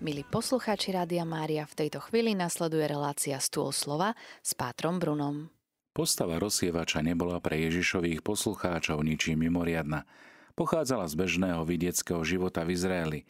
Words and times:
Milí 0.00 0.24
poslucháči 0.24 0.96
Rádia 0.96 1.28
Mária, 1.28 1.68
v 1.68 1.84
tejto 1.84 2.00
chvíli 2.00 2.32
nasleduje 2.32 2.88
relácia 2.88 3.36
Stôl 3.36 3.68
slova 3.68 4.16
s 4.40 4.56
Pátrom 4.56 4.96
Brunom. 4.96 5.52
Postava 5.92 6.40
rozsievača 6.40 7.04
nebola 7.04 7.36
pre 7.36 7.60
Ježišových 7.68 8.24
poslucháčov 8.24 9.04
ničím 9.04 9.44
mimoriadna. 9.44 10.08
Pochádzala 10.56 11.04
z 11.04 11.14
bežného 11.20 11.68
vidieckého 11.68 12.24
života 12.24 12.64
v 12.64 12.80
Izraeli. 12.80 13.20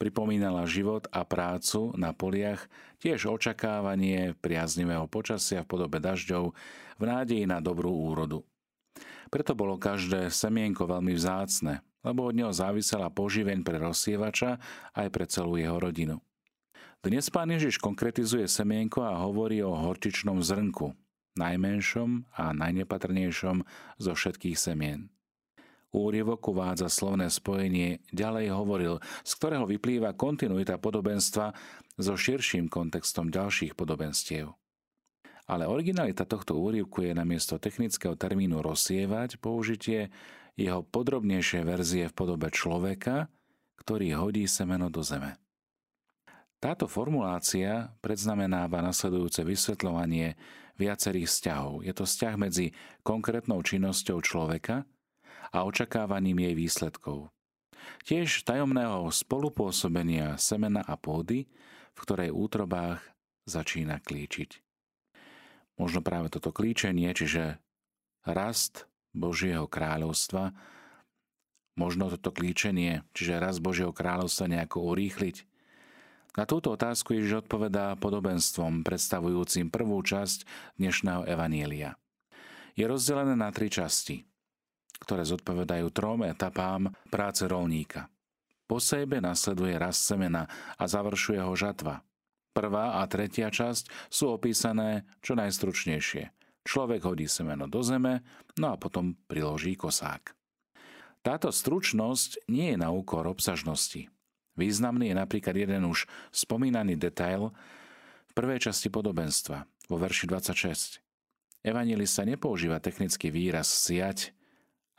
Pripomínala 0.00 0.64
život 0.64 1.04
a 1.12 1.28
prácu 1.28 1.92
na 1.92 2.16
poliach, 2.16 2.72
tiež 3.04 3.28
očakávanie 3.28 4.32
priaznivého 4.40 5.04
počasia 5.04 5.60
v 5.60 5.76
podobe 5.76 6.00
dažďov 6.00 6.56
v 6.96 7.02
nádeji 7.04 7.44
na 7.44 7.60
dobrú 7.60 7.92
úrodu. 7.92 8.40
Preto 9.28 9.52
bolo 9.52 9.76
každé 9.76 10.32
semienko 10.32 10.88
veľmi 10.88 11.12
vzácne, 11.12 11.84
lebo 12.04 12.28
od 12.28 12.36
neho 12.36 12.52
závisela 12.52 13.08
poživeň 13.08 13.64
pre 13.64 13.80
rozsievača 13.80 14.60
aj 14.92 15.08
pre 15.08 15.24
celú 15.24 15.56
jeho 15.56 15.80
rodinu. 15.80 16.20
Dnes 17.04 17.28
pán 17.28 17.52
Ježiš 17.52 17.80
konkretizuje 17.80 18.48
semienko 18.48 19.04
a 19.04 19.20
hovorí 19.24 19.60
o 19.60 19.72
horčičnom 19.72 20.40
zrnku, 20.40 20.92
najmenšom 21.36 22.32
a 22.32 22.52
najnepatrnejšom 22.56 23.60
zo 24.00 24.12
všetkých 24.12 24.56
semien. 24.56 25.12
Úrievok 25.94 26.42
uvádza 26.50 26.90
slovné 26.90 27.30
spojenie 27.30 28.02
ďalej 28.10 28.50
hovoril, 28.50 28.94
z 29.22 29.32
ktorého 29.38 29.62
vyplýva 29.62 30.18
kontinuita 30.18 30.74
podobenstva 30.80 31.54
so 31.94 32.18
širším 32.18 32.66
kontextom 32.66 33.30
ďalších 33.30 33.78
podobenstiev. 33.78 34.50
Ale 35.44 35.68
originalita 35.68 36.24
tohto 36.24 36.56
úrivku 36.56 37.04
je 37.04 37.12
namiesto 37.12 37.60
technického 37.60 38.16
termínu 38.16 38.64
rozsievať 38.64 39.38
použitie 39.38 40.08
jeho 40.54 40.86
podrobnejšie 40.86 41.66
verzie 41.66 42.06
v 42.10 42.16
podobe 42.16 42.50
človeka, 42.50 43.26
ktorý 43.80 44.14
hodí 44.18 44.46
semeno 44.46 44.88
do 44.88 45.02
zeme. 45.02 45.36
Táto 46.62 46.88
formulácia 46.88 47.92
predznamenáva 48.00 48.80
nasledujúce 48.80 49.44
vysvetľovanie 49.44 50.32
viacerých 50.80 51.28
vzťahov. 51.28 51.84
Je 51.84 51.92
to 51.92 52.08
vzťah 52.08 52.34
medzi 52.40 52.72
konkrétnou 53.04 53.60
činnosťou 53.60 54.24
človeka 54.24 54.88
a 55.52 55.58
očakávaním 55.68 56.40
jej 56.40 56.54
výsledkov. 56.56 57.28
Tiež 58.08 58.48
tajomného 58.48 59.12
spolupôsobenia 59.12 60.40
semena 60.40 60.80
a 60.80 60.96
pôdy, 60.96 61.44
v 61.92 61.98
ktorej 62.00 62.32
útrobách 62.32 63.04
začína 63.44 64.00
klíčiť. 64.00 64.64
Možno 65.76 66.00
práve 66.00 66.32
toto 66.32 66.48
klíčenie, 66.48 67.12
čiže 67.12 67.60
rast 68.24 68.88
Božieho 69.14 69.70
kráľovstva, 69.70 70.50
možno 71.78 72.10
toto 72.10 72.34
klíčenie, 72.34 73.06
čiže 73.14 73.38
raz 73.38 73.62
Božieho 73.62 73.94
kráľovstva 73.94 74.50
nejako 74.50 74.90
urýchliť? 74.90 75.46
Na 76.34 76.50
túto 76.50 76.74
otázku 76.74 77.14
Ježiš 77.14 77.46
odpovedá 77.46 77.94
podobenstvom 77.94 78.82
predstavujúcim 78.82 79.70
prvú 79.70 80.02
časť 80.02 80.42
dnešného 80.82 81.30
evanielia. 81.30 81.94
Je 82.74 82.82
rozdelené 82.90 83.38
na 83.38 83.54
tri 83.54 83.70
časti, 83.70 84.26
ktoré 84.98 85.22
zodpovedajú 85.22 85.86
trom 85.94 86.26
etapám 86.26 86.90
práce 87.06 87.46
rolníka. 87.46 88.10
Po 88.66 88.82
sebe 88.82 89.22
nasleduje 89.22 89.78
rast 89.78 90.10
semena 90.10 90.50
a 90.74 90.90
završuje 90.90 91.38
ho 91.38 91.54
žatva. 91.54 92.02
Prvá 92.50 92.98
a 92.98 93.06
tretia 93.06 93.46
časť 93.46 94.10
sú 94.10 94.34
opísané 94.34 95.06
čo 95.22 95.38
najstručnejšie– 95.38 96.30
Človek 96.64 97.04
hodí 97.04 97.28
semeno 97.28 97.68
do 97.68 97.84
zeme, 97.84 98.24
no 98.58 98.74
a 98.74 98.76
potom 98.76 99.18
priloží 99.26 99.74
kosák. 99.74 100.34
Táto 101.24 101.48
stručnosť 101.48 102.46
nie 102.52 102.76
je 102.76 102.78
na 102.78 102.92
úkor 102.92 103.24
obsažnosti. 103.24 104.12
Významný 104.54 105.10
je 105.10 105.16
napríklad 105.16 105.56
jeden 105.56 105.88
už 105.88 106.04
spomínaný 106.30 107.00
detail 107.00 107.50
v 108.28 108.32
prvej 108.36 108.70
časti 108.70 108.92
podobenstva, 108.92 109.64
vo 109.88 109.96
verši 109.96 110.28
26. 110.28 111.00
Evangelista 111.64 112.28
nepoužíva 112.28 112.76
technický 112.78 113.32
výraz 113.32 113.72
siať, 113.72 114.36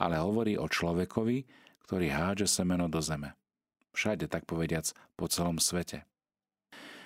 ale 0.01 0.17
hovorí 0.17 0.57
o 0.57 0.65
človekovi, 0.65 1.45
ktorý 1.85 2.09
hádže 2.09 2.49
semeno 2.49 2.89
do 2.89 2.99
zeme. 2.99 3.37
Všade, 3.93 4.27
tak 4.27 4.49
povediac, 4.49 4.91
po 5.13 5.29
celom 5.29 5.61
svete. 5.61 6.03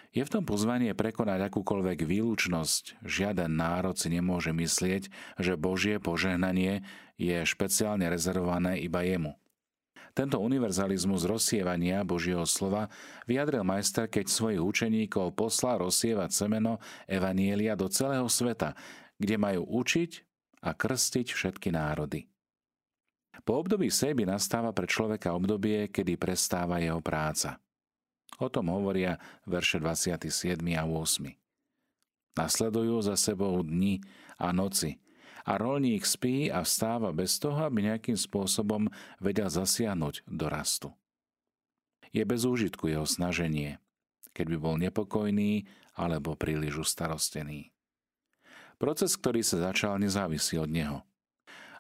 Je 0.09 0.25
v 0.25 0.34
tom 0.34 0.42
pozvanie 0.42 0.97
prekonať 0.97 1.53
akúkoľvek 1.53 2.02
výlučnosť. 2.02 3.06
Žiaden 3.06 3.53
národ 3.53 3.94
si 3.94 4.09
nemôže 4.09 4.50
myslieť, 4.50 5.14
že 5.38 5.53
Božie 5.53 6.02
požehnanie 6.02 6.81
je 7.22 7.46
špeciálne 7.46 8.09
rezervované 8.09 8.81
iba 8.81 9.06
jemu. 9.06 9.38
Tento 10.18 10.42
univerzalizmus 10.42 11.30
rozsievania 11.30 12.02
Božieho 12.02 12.42
slova 12.50 12.90
vyjadril 13.30 13.62
majster, 13.62 14.09
keď 14.09 14.25
svojich 14.25 14.58
učeníkov 14.58 15.38
poslal 15.38 15.86
rozsievať 15.86 16.34
semeno 16.34 16.81
Evanielia 17.06 17.78
do 17.78 17.86
celého 17.86 18.26
sveta, 18.26 18.74
kde 19.22 19.38
majú 19.38 19.70
učiť 19.70 20.12
a 20.66 20.74
krstiť 20.74 21.28
všetky 21.38 21.70
národy. 21.70 22.26
Po 23.46 23.62
období 23.62 23.88
sejby 23.88 24.26
nastáva 24.28 24.74
pre 24.74 24.90
človeka 24.90 25.31
obdobie, 25.31 25.88
kedy 25.88 26.18
prestáva 26.20 26.81
jeho 26.81 27.00
práca. 27.00 27.62
O 28.38 28.47
tom 28.53 28.69
hovoria 28.69 29.17
verše 29.50 29.81
27. 29.81 30.62
a 30.78 30.85
8. 30.85 31.34
Nasledujú 32.38 33.01
za 33.01 33.17
sebou 33.17 33.66
dni 33.66 34.06
a 34.38 34.53
noci 34.53 35.01
a 35.50 35.57
rolník 35.57 36.06
spí 36.06 36.53
a 36.53 36.62
vstáva 36.62 37.09
bez 37.09 37.41
toho, 37.41 37.57
aby 37.66 37.90
nejakým 37.90 38.13
spôsobom 38.13 38.88
vedel 39.17 39.50
zasiahnuť 39.50 40.29
do 40.29 40.45
rastu. 40.45 40.90
Je 42.13 42.22
bez 42.22 42.45
úžitku 42.45 42.85
jeho 42.85 43.09
snaženie, 43.09 43.81
keď 44.38 44.46
by 44.56 44.57
bol 44.61 44.75
nepokojný 44.78 45.66
alebo 45.97 46.38
príliš 46.38 46.85
ustarostený. 46.90 47.73
Proces, 48.79 49.19
ktorý 49.19 49.44
sa 49.44 49.73
začal, 49.73 50.00
nezávisí 50.00 50.56
od 50.56 50.72
neho. 50.72 51.03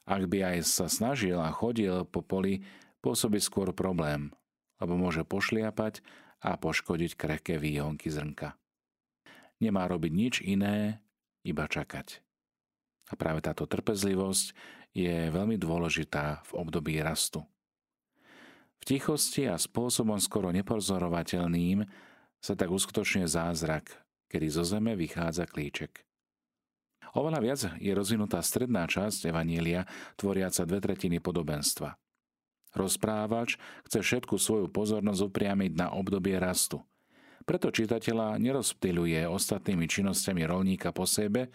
Ak 0.03 0.27
by 0.27 0.57
aj 0.57 0.67
sa 0.67 0.91
snažil 0.91 1.39
a 1.39 1.53
chodil 1.53 2.03
po 2.03 2.19
poli, 2.19 2.65
pôsobí 2.99 3.39
skôr 3.39 3.71
problém, 3.71 4.35
lebo 4.83 4.99
môže 4.99 5.23
pošliapať 5.23 6.03
a 6.39 6.55
poškodiť 6.55 7.19
krehké 7.19 7.55
výhonky 7.59 8.07
zrnka. 8.07 8.55
Nemá 9.59 9.87
robiť 9.91 10.11
nič 10.11 10.35
iné, 10.39 11.03
iba 11.43 11.67
čakať. 11.67 12.23
A 13.11 13.13
práve 13.19 13.43
táto 13.43 13.67
trpezlivosť 13.67 14.55
je 14.95 15.27
veľmi 15.33 15.59
dôležitá 15.59 16.45
v 16.47 16.51
období 16.63 16.95
rastu. 17.03 17.43
V 18.79 18.83
tichosti 18.87 19.51
a 19.51 19.59
spôsobom 19.59 20.15
skoro 20.23 20.55
nepozorovateľným 20.55 21.83
sa 22.39 22.53
tak 22.55 22.71
uskutočne 22.71 23.27
zázrak, 23.27 23.91
kedy 24.31 24.47
zo 24.47 24.63
zeme 24.63 24.95
vychádza 24.95 25.43
klíček. 25.43 26.07
Oveľa 27.17 27.39
viac 27.43 27.59
je 27.81 27.91
rozvinutá 27.91 28.39
stredná 28.39 28.87
časť 28.87 29.33
Evanielia, 29.33 29.83
tvoriaca 30.15 30.63
dve 30.63 30.79
tretiny 30.79 31.19
podobenstva– 31.19 31.95
Rozprávač 32.77 33.57
chce 33.89 33.99
všetku 34.05 34.37
svoju 34.37 34.69
pozornosť 34.69 35.21
upriamiť 35.25 35.71
na 35.73 35.87
obdobie 35.93 36.37
rastu. 36.37 36.85
Preto 37.49 37.73
čitateľa 37.73 38.37
nerozptyluje 38.37 39.25
ostatnými 39.25 39.89
činnosťami 39.89 40.45
rolníka 40.45 40.93
po 40.93 41.09
sebe, 41.09 41.49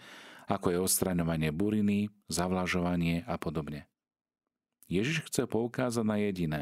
ako 0.51 0.75
je 0.75 0.77
odstraňovanie 0.83 1.55
buriny, 1.55 2.11
zavlažovanie 2.27 3.23
a 3.23 3.39
podobne. 3.39 3.87
Ježiš 4.91 5.25
chce 5.31 5.47
poukázať 5.49 6.05
na 6.05 6.19
jediné. 6.19 6.61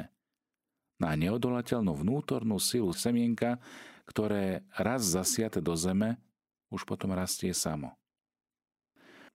Na 1.02 1.18
neodolateľnú 1.18 1.92
vnútornú 1.97 2.62
silu 2.62 2.94
semienka, 2.94 3.59
ktoré 4.08 4.63
raz 4.78 5.03
zasiate 5.03 5.59
do 5.59 5.75
zeme, 5.75 6.22
už 6.72 6.88
potom 6.88 7.12
rastie 7.12 7.52
samo. 7.52 7.97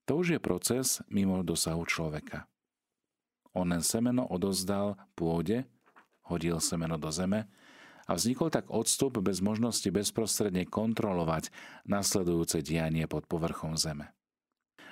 To 0.09 0.25
už 0.25 0.37
je 0.37 0.39
proces 0.41 1.03
mimo 1.05 1.45
dosahu 1.45 1.85
človeka. 1.85 2.49
On 3.57 3.69
semeno 3.81 4.29
odozdal 4.29 4.99
pôde, 5.17 5.65
hodil 6.29 6.61
semeno 6.61 7.01
do 7.01 7.09
zeme 7.09 7.49
a 8.05 8.13
vznikol 8.13 8.53
tak 8.53 8.69
odstup 8.69 9.17
bez 9.21 9.41
možnosti 9.41 9.85
bezprostredne 9.89 10.65
kontrolovať 10.69 11.53
nasledujúce 11.85 12.61
dianie 12.61 13.09
pod 13.09 13.25
povrchom 13.25 13.77
zeme. 13.77 14.13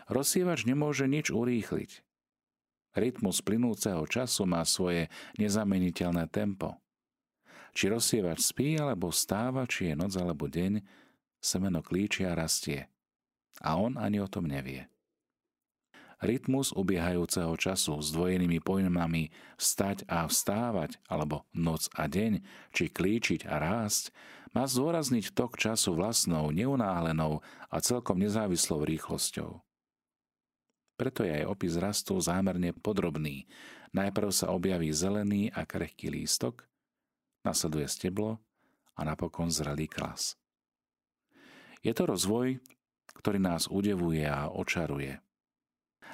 Rozsievač 0.10 0.66
nemôže 0.66 1.06
nič 1.06 1.30
urýchliť. 1.30 2.02
Rytmus 2.98 3.46
plynúceho 3.46 4.02
času 4.10 4.50
má 4.50 4.66
svoje 4.66 5.12
nezameniteľné 5.38 6.26
tempo. 6.34 6.82
Či 7.78 7.94
rozsievač 7.94 8.42
spí 8.42 8.74
alebo 8.82 9.14
stáva, 9.14 9.70
či 9.70 9.94
je 9.94 9.96
noc 9.98 10.18
alebo 10.18 10.50
deň, 10.50 10.82
semeno 11.38 11.86
klíči 11.86 12.26
a 12.26 12.34
rastie. 12.34 12.90
A 13.62 13.78
on 13.78 14.02
ani 14.02 14.18
o 14.18 14.26
tom 14.26 14.50
nevie. 14.50 14.90
Rytmus 16.18 16.74
ubiehajúceho 16.74 17.54
času 17.62 18.02
s 18.02 18.10
dvojenými 18.10 18.58
pojmami 18.58 19.30
vstať 19.62 20.10
a 20.10 20.26
vstávať, 20.26 20.98
alebo 21.06 21.46
noc 21.54 21.94
a 21.94 22.10
deň, 22.10 22.42
či 22.74 22.90
klíčiť 22.90 23.46
a 23.46 23.62
rásť, 23.62 24.10
má 24.58 24.66
zdôrazniť 24.66 25.38
tok 25.38 25.62
času 25.62 25.94
vlastnou, 25.94 26.50
neunáhlenou 26.50 27.46
a 27.70 27.78
celkom 27.78 28.18
nezávislou 28.18 28.82
rýchlosťou. 28.82 29.62
Preto 30.98 31.22
je 31.22 31.46
aj 31.46 31.46
opis 31.46 31.78
rastu 31.78 32.18
zámerne 32.18 32.74
podrobný. 32.74 33.46
Najprv 33.94 34.34
sa 34.34 34.50
objaví 34.50 34.90
zelený 34.90 35.54
a 35.54 35.70
krehký 35.70 36.10
lístok, 36.10 36.66
nasleduje 37.46 37.86
steblo 37.86 38.42
a 38.98 39.06
napokon 39.06 39.54
zrelý 39.54 39.86
klas. 39.86 40.34
Je 41.86 41.94
to 41.94 42.10
rozvoj, 42.10 42.58
ktorý 43.22 43.38
nás 43.38 43.70
udevuje 43.70 44.26
a 44.26 44.50
očaruje. 44.50 45.22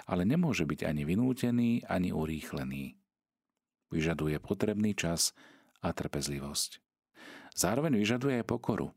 Ale 0.03 0.27
nemôže 0.27 0.67
byť 0.67 0.83
ani 0.83 1.07
vynútený, 1.07 1.87
ani 1.87 2.11
urýchlený. 2.11 2.99
Vyžaduje 3.93 4.41
potrebný 4.41 4.97
čas 4.97 5.31
a 5.79 5.93
trpezlivosť. 5.93 6.81
Zároveň 7.53 7.93
vyžaduje 8.01 8.41
aj 8.41 8.49
pokoru. 8.49 8.91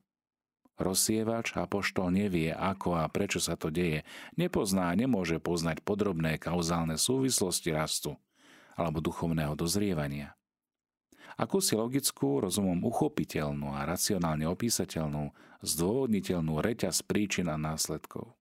Rozsievač 0.76 1.56
a 1.56 1.64
poštol 1.64 2.12
nevie, 2.12 2.52
ako 2.52 3.00
a 3.00 3.08
prečo 3.08 3.40
sa 3.40 3.56
to 3.56 3.72
deje. 3.72 4.04
Nepozná 4.36 4.92
a 4.92 4.98
nemôže 4.98 5.40
poznať 5.40 5.80
podrobné 5.80 6.36
kauzálne 6.36 7.00
súvislosti 7.00 7.72
rastu 7.72 8.16
alebo 8.76 9.00
duchovného 9.00 9.56
dozrievania. 9.56 10.36
Akúsi 11.36 11.76
logickú, 11.76 12.44
rozumom 12.44 12.80
uchopiteľnú 12.84 13.72
a 13.72 13.84
racionálne 13.88 14.48
opísateľnú, 14.48 15.32
zdôvodniteľnú 15.64 16.60
reťaz 16.60 17.04
príčin 17.04 17.48
a 17.52 17.56
následkov. 17.56 18.36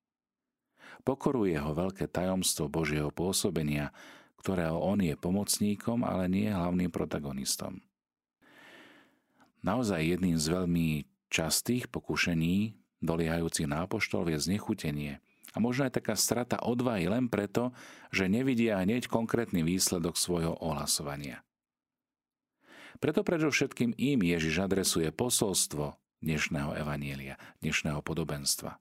Pokoruje 1.03 1.57
ho 1.57 1.75
veľké 1.75 2.07
tajomstvo 2.07 2.71
Božieho 2.71 3.11
pôsobenia, 3.11 3.91
ktorého 4.39 4.77
on 4.77 5.01
je 5.01 5.17
pomocníkom, 5.17 6.05
ale 6.05 6.29
nie 6.29 6.47
hlavným 6.47 6.93
protagonistom. 6.93 7.81
Naozaj 9.65 10.05
jedným 10.05 10.37
z 10.37 10.47
veľmi 10.53 10.87
častých 11.33 11.89
pokušení 11.89 12.77
doliehajúcich 13.01 13.65
na 13.65 13.89
apoštol 13.89 14.29
je 14.29 14.37
znechutenie 14.37 15.17
a 15.55 15.57
možno 15.57 15.89
aj 15.89 15.97
taká 15.97 16.13
strata 16.13 16.61
odvahy 16.61 17.09
len 17.09 17.31
preto, 17.31 17.73
že 18.13 18.29
nevidia 18.29 18.77
hneď 18.77 19.09
konkrétny 19.09 19.65
výsledok 19.65 20.19
svojho 20.19 20.53
ohlasovania. 20.61 21.41
Preto 23.01 23.25
predovšetkým 23.25 23.97
im 23.97 24.19
Ježiš 24.23 24.61
adresuje 24.61 25.09
posolstvo 25.11 25.97
dnešného 26.23 26.75
evanielia, 26.79 27.35
dnešného 27.59 27.99
podobenstva. 28.05 28.79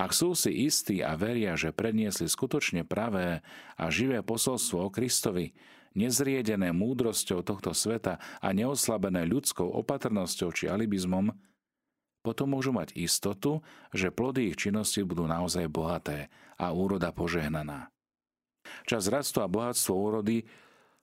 Ak 0.00 0.16
sú 0.16 0.32
si 0.32 0.64
istí 0.64 1.04
a 1.04 1.12
veria, 1.12 1.60
že 1.60 1.76
predniesli 1.76 2.24
skutočne 2.24 2.88
pravé 2.88 3.44
a 3.76 3.92
živé 3.92 4.24
posolstvo 4.24 4.88
o 4.88 4.92
Kristovi, 4.92 5.52
nezriedené 5.92 6.72
múdrosťou 6.72 7.44
tohto 7.44 7.76
sveta 7.76 8.16
a 8.40 8.48
neoslabené 8.56 9.28
ľudskou 9.28 9.68
opatrnosťou 9.84 10.56
či 10.56 10.72
alibizmom, 10.72 11.36
potom 12.24 12.56
môžu 12.56 12.72
mať 12.72 12.96
istotu, 12.96 13.60
že 13.92 14.08
plody 14.08 14.48
ich 14.48 14.56
činnosti 14.56 15.04
budú 15.04 15.28
naozaj 15.28 15.68
bohaté 15.68 16.32
a 16.56 16.72
úroda 16.72 17.12
požehnaná. 17.12 17.92
Čas 18.88 19.04
rastu 19.04 19.44
a 19.44 19.52
bohatstvo 19.52 19.92
úrody 19.92 20.48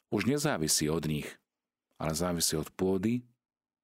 už 0.09 0.25
nezávisí 0.25 0.89
od 0.89 1.05
nich, 1.05 1.29
ale 2.01 2.17
závisí 2.17 2.57
od 2.57 2.69
pôdy 2.73 3.21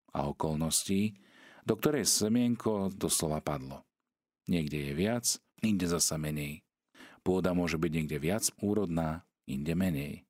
a 0.09 0.25
okolností, 0.25 1.21
do 1.69 1.77
ktorej 1.77 2.09
semienko 2.09 2.89
doslova 2.97 3.45
padlo. 3.45 3.85
Niekde 4.47 4.91
je 4.91 4.93
viac, 4.95 5.25
inde 5.63 5.87
zasa 5.87 6.19
menej. 6.19 6.63
Pôda 7.23 7.55
môže 7.55 7.79
byť 7.79 7.91
niekde 7.91 8.17
viac 8.19 8.51
úrodná, 8.59 9.23
inde 9.47 9.71
menej. 9.75 10.27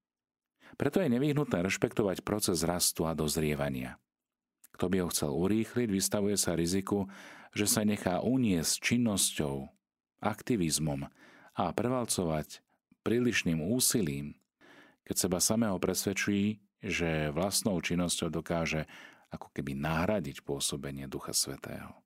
Preto 0.78 1.02
je 1.02 1.10
nevyhnutné 1.10 1.62
rešpektovať 1.66 2.26
proces 2.26 2.62
rastu 2.66 3.06
a 3.06 3.14
dozrievania. 3.18 3.98
Kto 4.74 4.90
by 4.90 5.06
ho 5.06 5.08
chcel 5.14 5.30
urýchliť, 5.34 5.90
vystavuje 5.90 6.38
sa 6.38 6.58
riziku, 6.58 7.06
že 7.54 7.70
sa 7.70 7.86
nechá 7.86 8.26
uniesť 8.26 8.82
činnosťou, 8.82 9.70
aktivizmom 10.22 11.06
a 11.54 11.64
prevalcovať 11.70 12.66
prílišným 13.06 13.62
úsilím, 13.62 14.34
keď 15.06 15.16
seba 15.30 15.40
samého 15.44 15.78
presvedčí, 15.78 16.64
že 16.82 17.30
vlastnou 17.32 17.78
činnosťou 17.80 18.34
dokáže 18.34 18.90
ako 19.30 19.50
keby 19.54 19.78
nahradiť 19.78 20.42
pôsobenie 20.42 21.06
Ducha 21.06 21.34
Svetého. 21.34 22.03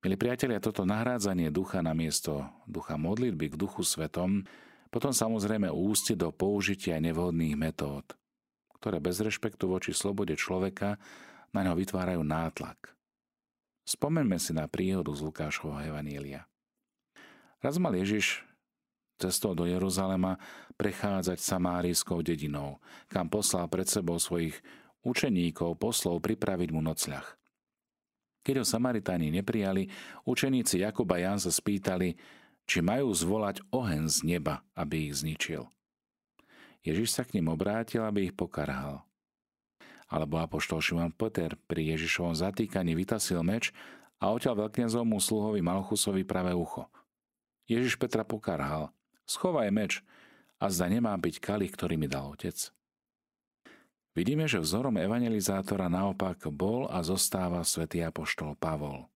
Milí 0.00 0.16
priatelia, 0.16 0.64
toto 0.64 0.88
nahrádzanie 0.88 1.52
ducha 1.52 1.84
na 1.84 1.92
miesto 1.92 2.48
ducha 2.64 2.96
modlitby 2.96 3.52
k 3.52 3.60
duchu 3.60 3.84
svetom 3.84 4.48
potom 4.88 5.12
samozrejme 5.12 5.68
ústi 5.68 6.16
do 6.16 6.32
použitia 6.32 6.96
nevhodných 7.04 7.52
metód, 7.52 8.08
ktoré 8.80 8.96
bez 8.96 9.20
rešpektu 9.20 9.68
voči 9.68 9.92
slobode 9.92 10.32
človeka 10.40 10.96
na 11.52 11.68
ňo 11.68 11.76
vytvárajú 11.76 12.24
nátlak. 12.24 12.96
Spomeňme 13.84 14.40
si 14.40 14.56
na 14.56 14.64
príhodu 14.72 15.12
z 15.12 15.20
Lukášovho 15.20 15.84
Evanília. 15.84 16.48
Raz 17.60 17.76
mal 17.76 17.92
Ježiš 17.92 18.40
cestou 19.20 19.52
do 19.52 19.68
Jeruzalema 19.68 20.40
prechádzať 20.80 21.36
samárijskou 21.44 22.24
dedinou, 22.24 22.80
kam 23.12 23.28
poslal 23.28 23.68
pred 23.68 23.84
sebou 23.84 24.16
svojich 24.16 24.56
učeníkov 25.04 25.76
poslov 25.76 26.24
pripraviť 26.24 26.72
mu 26.72 26.80
nocľah. 26.80 27.39
Keď 28.40 28.54
ho 28.60 28.64
Samaritáni 28.64 29.28
neprijali, 29.28 29.88
učeníci 30.24 30.80
Jakuba 30.80 31.20
Jan 31.20 31.36
sa 31.36 31.52
spýtali, 31.52 32.16
či 32.64 32.80
majú 32.80 33.12
zvolať 33.12 33.60
ohen 33.74 34.06
z 34.06 34.24
neba, 34.36 34.64
aby 34.78 35.10
ich 35.10 35.20
zničil. 35.20 35.68
Ježiš 36.80 37.12
sa 37.12 37.22
k 37.28 37.36
ním 37.36 37.52
obrátil, 37.52 38.00
aby 38.06 38.30
ich 38.30 38.34
pokarhal. 38.34 39.04
Alebo 40.08 40.40
apoštol 40.40 40.80
Šimon 40.80 41.12
Peter 41.12 41.54
pri 41.68 41.94
Ježišovom 41.94 42.32
zatýkaní 42.32 42.96
vytasil 42.96 43.44
meč 43.44 43.70
a 44.16 44.32
odtiaľ 44.32 44.66
veľkňazovmu 44.66 45.20
sluhovi 45.20 45.60
Malchusovi 45.60 46.24
pravé 46.24 46.56
ucho. 46.56 46.88
Ježiš 47.68 48.00
Petra 48.00 48.26
pokarhal. 48.26 48.90
Schovaj 49.28 49.70
meč 49.70 49.92
a 50.58 50.66
zda 50.72 50.90
nemá 50.90 51.14
byť 51.14 51.38
kalich, 51.38 51.70
ktorý 51.70 51.94
mi 52.00 52.10
dal 52.10 52.32
otec. 52.32 52.72
Vidíme, 54.14 54.50
že 54.50 54.58
vzorom 54.58 54.98
evangelizátora 54.98 55.86
naopak 55.86 56.50
bol 56.50 56.90
a 56.90 57.02
zostáva 57.06 57.62
svätý 57.62 58.02
apoštol 58.02 58.58
Pavol. 58.58 59.06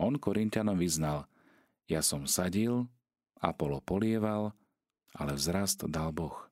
On 0.00 0.14
Korintianom 0.16 0.78
vyznal– 0.78 1.26
ja 1.90 2.06
som 2.06 2.22
sadil, 2.30 2.86
Apolo 3.42 3.82
polieval, 3.82 4.54
ale 5.10 5.34
vzrast 5.34 5.82
dal 5.90 6.14
Boh. 6.14 6.46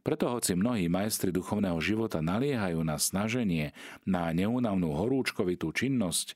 Preto 0.00 0.32
hoci 0.32 0.56
mnohí 0.56 0.88
majstri 0.88 1.28
duchovného 1.28 1.76
života 1.84 2.24
naliehajú 2.24 2.80
na 2.80 2.96
snaženie, 2.96 3.76
na 4.08 4.32
neúnavnú 4.32 4.96
horúčkovitú 4.96 5.68
činnosť, 5.76 6.32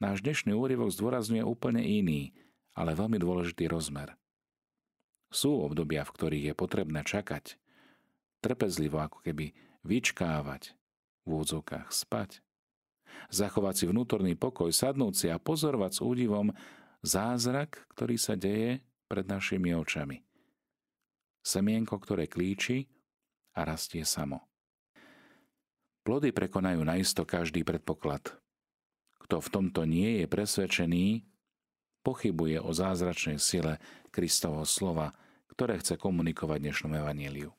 náš 0.00 0.24
dnešný 0.24 0.56
úryvok 0.56 0.88
zdôrazňuje 0.88 1.44
úplne 1.44 1.84
iný, 1.84 2.32
ale 2.72 2.96
veľmi 2.96 3.20
dôležitý 3.20 3.68
rozmer. 3.68 4.16
Sú 5.28 5.60
obdobia, 5.60 6.08
v 6.08 6.14
ktorých 6.16 6.44
je 6.48 6.54
potrebné 6.56 7.04
čakať, 7.04 7.60
trpezlivo 8.40 9.02
ako 9.02 9.22
keby 9.22 9.54
vyčkávať, 9.82 10.74
v 11.28 11.30
údzokách 11.44 11.92
spať, 11.92 12.40
zachovať 13.28 13.74
si 13.76 13.84
vnútorný 13.84 14.32
pokoj, 14.34 14.72
sadnúť 14.72 15.14
si 15.14 15.26
a 15.28 15.36
pozorovať 15.36 15.92
s 15.98 16.00
údivom 16.00 16.48
zázrak, 17.04 17.84
ktorý 17.92 18.16
sa 18.16 18.34
deje 18.34 18.80
pred 19.06 19.28
našimi 19.28 19.76
očami. 19.76 20.24
Semienko, 21.44 21.96
ktoré 22.00 22.28
klíči 22.28 22.88
a 23.56 23.64
rastie 23.64 24.04
samo. 24.04 24.44
Plody 26.04 26.32
prekonajú 26.32 26.80
naisto 26.84 27.28
každý 27.28 27.64
predpoklad. 27.64 28.32
Kto 29.28 29.44
v 29.44 29.48
tomto 29.52 29.84
nie 29.84 30.24
je 30.24 30.26
presvedčený, 30.28 31.06
pochybuje 32.00 32.64
o 32.64 32.72
zázračnej 32.72 33.36
sile 33.36 33.76
Kristovho 34.08 34.64
slova, 34.64 35.12
ktoré 35.52 35.76
chce 35.76 36.00
komunikovať 36.00 36.64
dnešnom 36.64 36.96
evaníliu. 36.96 37.52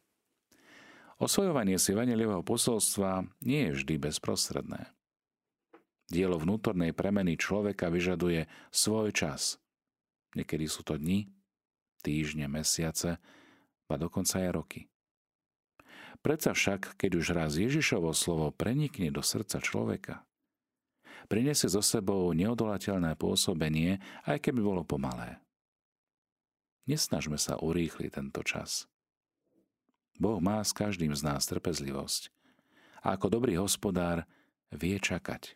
Osvojovanie 1.19 1.75
si 1.75 1.91
evaneliového 1.91 2.47
posolstva 2.47 3.27
nie 3.43 3.67
je 3.67 3.75
vždy 3.75 3.95
bezprostredné. 3.99 4.87
Dielo 6.07 6.39
vnútornej 6.39 6.95
premeny 6.95 7.35
človeka 7.35 7.91
vyžaduje 7.91 8.47
svoj 8.71 9.11
čas. 9.11 9.59
Niekedy 10.33 10.65
sú 10.71 10.81
to 10.87 10.95
dni, 10.95 11.27
týždne, 11.99 12.47
mesiace, 12.47 13.19
a 13.89 13.97
dokonca 13.97 14.39
aj 14.39 14.49
roky. 14.53 14.81
Predsa 16.21 16.53
však, 16.53 16.95
keď 16.95 17.11
už 17.17 17.25
raz 17.33 17.51
Ježišovo 17.57 18.13
slovo 18.13 18.53
prenikne 18.53 19.09
do 19.09 19.25
srdca 19.25 19.57
človeka, 19.57 20.15
prinesie 21.25 21.67
so 21.67 21.81
sebou 21.81 22.29
neodolateľné 22.37 23.17
pôsobenie, 23.17 23.97
aj 24.29 24.37
keby 24.45 24.61
bolo 24.61 24.85
pomalé. 24.85 25.41
Nesnažme 26.85 27.37
sa 27.37 27.57
urýchliť 27.57 28.09
tento 28.13 28.41
čas. 28.45 28.89
Boh 30.19 30.37
má 30.43 30.59
s 30.59 30.75
každým 30.75 31.15
z 31.15 31.23
nás 31.23 31.47
trpezlivosť 31.47 32.29
a 33.03 33.15
ako 33.15 33.39
dobrý 33.39 33.55
hospodár 33.55 34.27
vie 34.69 34.99
čakať. 34.99 35.55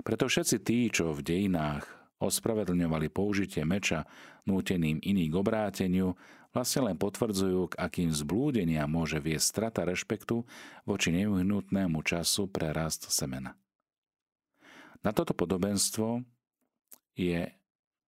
Preto 0.00 0.24
všetci 0.26 0.56
tí, 0.64 0.88
čo 0.88 1.12
v 1.12 1.20
dejinách 1.20 1.84
ospravedlňovali 2.16 3.12
použitie 3.12 3.62
meča 3.68 4.08
núteným 4.48 5.04
iných 5.04 5.30
k 5.30 5.36
obráteniu, 5.36 6.16
vlastne 6.56 6.88
len 6.88 6.96
potvrdzujú, 6.96 7.76
k 7.76 7.78
akým 7.78 8.08
zblúdenia 8.08 8.88
môže 8.88 9.20
viesť 9.20 9.44
strata 9.44 9.84
rešpektu 9.84 10.48
voči 10.88 11.12
nevyhnutnému 11.12 12.00
času 12.00 12.48
pre 12.48 12.72
rast 12.72 13.12
semena. 13.12 13.52
Na 15.04 15.12
toto 15.12 15.36
podobenstvo 15.36 16.24
je 17.12 17.52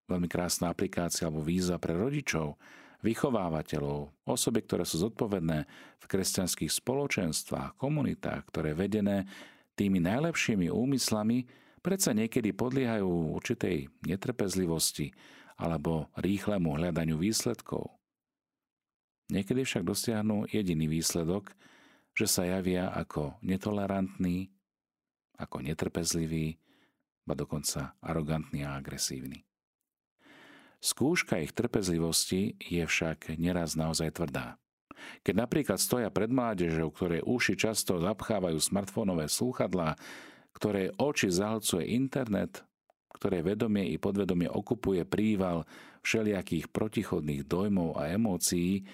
veľmi 0.08 0.28
krásna 0.28 0.72
aplikácia 0.72 1.28
alebo 1.28 1.44
víza 1.44 1.76
pre 1.76 1.92
rodičov, 1.92 2.56
vychovávateľov, 3.02 4.10
osoby, 4.26 4.62
ktoré 4.66 4.82
sú 4.82 5.02
zodpovedné 5.06 5.58
v 6.02 6.04
kresťanských 6.04 6.70
spoločenstvách, 6.70 7.78
komunitách, 7.78 8.42
ktoré 8.50 8.74
vedené 8.74 9.26
tými 9.78 10.02
najlepšími 10.02 10.66
úmyslami, 10.66 11.46
predsa 11.78 12.10
niekedy 12.10 12.50
podliehajú 12.50 13.38
určitej 13.38 13.86
netrpezlivosti 14.02 15.14
alebo 15.58 16.10
rýchlemu 16.18 16.74
hľadaniu 16.74 17.18
výsledkov. 17.18 17.94
Niekedy 19.30 19.62
však 19.62 19.84
dosiahnu 19.84 20.48
jediný 20.50 20.88
výsledok, 20.88 21.52
že 22.16 22.26
sa 22.26 22.42
javia 22.42 22.90
ako 22.90 23.38
netolerantní, 23.46 24.50
ako 25.38 25.62
netrpezliví, 25.62 26.58
ba 27.22 27.36
dokonca 27.36 27.94
arogantní 28.02 28.66
a 28.66 28.74
agresívni. 28.74 29.47
Skúška 30.78 31.42
ich 31.42 31.50
trpezlivosti 31.50 32.54
je 32.62 32.86
však 32.86 33.34
neraz 33.34 33.74
naozaj 33.74 34.14
tvrdá. 34.14 34.58
Keď 35.22 35.34
napríklad 35.34 35.78
stoja 35.78 36.10
pred 36.10 36.30
mládežou, 36.30 36.90
ktoré 36.90 37.22
uši 37.22 37.54
často 37.58 37.98
zapchávajú 37.98 38.58
smartfónové 38.58 39.26
slúchadlá, 39.26 39.98
ktoré 40.54 40.90
oči 40.98 41.30
zahlcuje 41.30 41.86
internet, 41.94 42.66
ktoré 43.14 43.42
vedomie 43.42 43.90
i 43.90 43.98
podvedomie 43.98 44.46
okupuje 44.46 45.02
príval 45.06 45.66
všelijakých 46.06 46.70
protichodných 46.70 47.46
dojmov 47.46 47.98
a 47.98 48.14
emócií, 48.14 48.86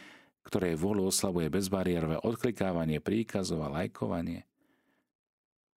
ktoré 0.44 0.76
vôľu 0.76 1.08
oslavuje 1.08 1.48
bezbariérové 1.48 2.20
odklikávanie 2.20 3.00
príkazov 3.00 3.64
a 3.64 3.72
lajkovanie. 3.80 4.44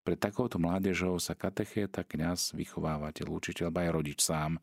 Pre 0.06 0.14
takouto 0.14 0.62
mládežou 0.62 1.18
sa 1.18 1.34
katechéta, 1.34 2.06
kňaz, 2.06 2.54
vychovávateľ, 2.54 3.26
učiteľ, 3.26 3.75
aj 3.75 3.88
rodič 3.90 4.22
sám 4.22 4.62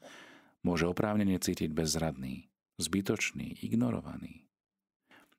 môže 0.63 0.87
oprávnene 0.87 1.37
cítiť 1.37 1.69
bezradný, 1.69 2.47
zbytočný, 2.79 3.59
ignorovaný. 3.61 4.47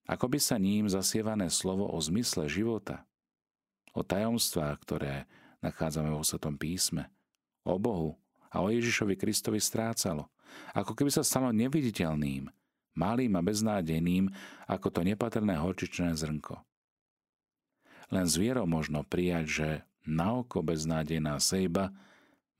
Ako 0.04 0.28
by 0.28 0.36
sa 0.36 0.60
ním 0.60 0.84
zasievané 0.86 1.48
slovo 1.48 1.88
o 1.88 1.96
zmysle 1.96 2.44
života, 2.46 3.08
o 3.96 4.04
tajomstvách, 4.04 4.76
ktoré 4.84 5.24
nachádzame 5.64 6.12
vo 6.12 6.20
Svetom 6.20 6.60
písme, 6.60 7.08
o 7.64 7.80
Bohu 7.80 8.20
a 8.52 8.60
o 8.60 8.68
Ježišovi 8.68 9.16
Kristovi 9.16 9.64
strácalo. 9.64 10.28
Ako 10.76 10.92
keby 10.92 11.08
sa 11.08 11.24
stalo 11.24 11.50
neviditeľným, 11.56 12.52
malým 12.94 13.32
a 13.32 13.40
beznádejným, 13.40 14.28
ako 14.68 14.92
to 14.92 15.00
nepatrné 15.00 15.56
horčičné 15.56 16.12
zrnko. 16.14 16.60
Len 18.12 18.28
s 18.28 18.36
vierou 18.36 18.68
možno 18.68 19.08
prijať, 19.08 19.44
že 19.48 19.68
na 20.04 20.44
oko 20.44 20.60
beznádejná 20.60 21.40
sejba 21.40 21.96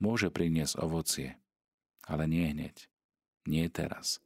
môže 0.01 0.33
priniesť 0.33 0.81
ovocie– 0.81 1.37
ale 2.05 2.29
nie 2.29 2.53
hneď, 2.53 2.87
nie 3.49 3.65
teraz 3.69 4.21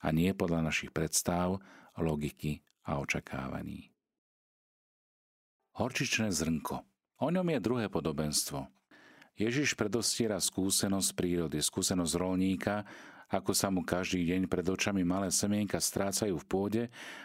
a 0.00 0.14
nie 0.14 0.30
podľa 0.32 0.70
našich 0.70 0.94
predstav, 0.94 1.58
logiky 1.98 2.62
a 2.86 3.02
očakávaní. 3.02 3.90
Horčičné 5.76 6.32
zrnko. 6.32 6.86
O 7.20 7.28
ňom 7.28 7.48
je 7.52 7.60
druhé 7.60 7.86
podobenstvo. 7.88 8.68
Ježiš 9.36 9.76
predostiera 9.76 10.40
skúsenosť 10.40 11.10
prírody, 11.12 11.60
skúsenosť 11.60 12.14
rolníka, 12.16 12.88
ako 13.28 13.52
sa 13.52 13.68
mu 13.68 13.82
každý 13.82 14.24
deň 14.24 14.46
pred 14.46 14.64
očami 14.64 15.02
malé 15.02 15.28
semienka 15.34 15.76
strácajú 15.76 16.38
v 16.38 16.46
pôde 16.48 16.82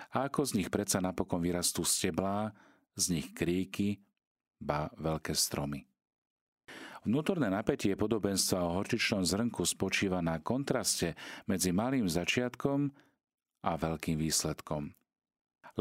a 0.09 0.27
ako 0.27 0.43
z 0.43 0.51
nich 0.59 0.69
predsa 0.73 0.99
napokon 0.99 1.39
vyrastú 1.39 1.85
steblá, 1.85 2.51
z 2.97 3.19
nich 3.19 3.27
kríky, 3.31 4.01
ba 4.59 4.89
veľké 4.97 5.31
stromy. 5.31 5.90
Vnútorné 7.01 7.49
napätie 7.49 7.97
podobenstva 7.97 8.61
o 8.61 8.77
horčičnom 8.77 9.25
zrnku 9.25 9.65
spočíva 9.65 10.21
na 10.21 10.37
kontraste 10.37 11.17
medzi 11.49 11.73
malým 11.73 12.05
začiatkom 12.05 12.93
a 13.65 13.71
veľkým 13.73 14.21
výsledkom. 14.21 14.93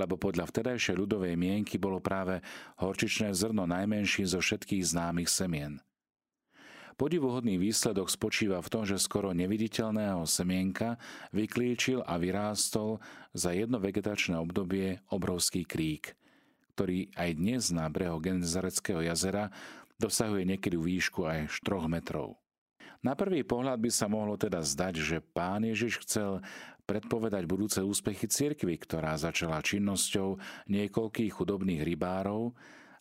Lebo 0.00 0.17
podľa 0.17 0.49
vtedajšej 0.49 0.97
ľudovej 0.97 1.37
mienky 1.37 1.77
bolo 1.77 2.00
práve 2.00 2.41
horčičné 2.81 3.37
zrno 3.37 3.69
najmenšie 3.69 4.25
zo 4.33 4.41
všetkých 4.41 4.81
známych 4.81 5.29
semien. 5.29 5.77
Podivuhodný 6.97 7.61
výsledok 7.61 8.09
spočíva 8.09 8.61
v 8.65 8.73
tom, 8.73 8.85
že 8.89 8.97
skoro 8.97 9.37
neviditeľného 9.37 10.25
semienka 10.25 10.97
vyklíčil 11.37 12.00
a 12.00 12.17
vyrástol 12.17 12.97
za 13.37 13.53
jedno 13.53 13.77
vegetačné 13.77 14.41
obdobie 14.41 15.05
obrovský 15.12 15.69
krík, 15.69 16.17
ktorý 16.77 17.12
aj 17.12 17.31
dnes 17.37 17.62
na 17.73 17.89
brehu 17.93 18.21
Genzareckého 18.21 19.05
jazera 19.05 19.53
dosahuje 20.00 20.49
niekedy 20.49 20.80
výšku 20.80 21.28
aj 21.28 21.52
4 21.61 21.85
metrov. 21.92 22.40
Na 23.00 23.16
prvý 23.16 23.45
pohľad 23.45 23.80
by 23.80 23.90
sa 23.92 24.09
mohlo 24.09 24.37
teda 24.37 24.61
zdať, 24.61 24.95
že 25.00 25.16
pán 25.25 25.64
Ježiš 25.64 26.04
chcel 26.04 26.45
predpovedať 26.85 27.49
budúce 27.49 27.80
úspechy 27.80 28.28
cirkvy, 28.28 28.76
ktorá 28.76 29.16
začala 29.16 29.64
činnosťou 29.64 30.37
niekoľkých 30.69 31.33
chudobných 31.33 31.80
rybárov 31.85 32.52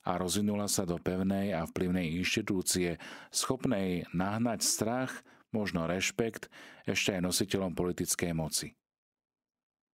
a 0.08 0.16
rozvinula 0.16 0.72
sa 0.72 0.88
do 0.88 0.96
pevnej 1.02 1.52
a 1.52 1.68
vplyvnej 1.68 2.16
inštitúcie, 2.22 3.02
schopnej 3.34 4.08
nahnať 4.16 4.64
strach, 4.64 5.12
možno 5.52 5.90
rešpekt 5.90 6.48
ešte 6.86 7.18
aj 7.18 7.26
nositeľom 7.26 7.74
politickej 7.74 8.32
moci. 8.32 8.78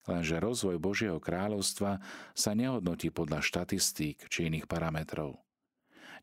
Lenže 0.06 0.38
rozvoj 0.38 0.78
Božieho 0.78 1.18
kráľovstva 1.18 1.98
sa 2.38 2.52
nehodnotí 2.54 3.10
podľa 3.10 3.42
štatistík 3.42 4.30
či 4.30 4.54
iných 4.54 4.70
parametrov. 4.70 5.45